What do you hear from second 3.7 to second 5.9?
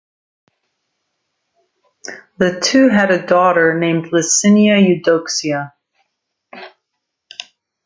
named Licinia Eudoxia.